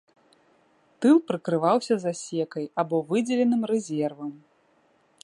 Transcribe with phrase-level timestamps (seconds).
[1.05, 4.31] Тыл прыкрываўся засекай або выдзеленым рэзервам.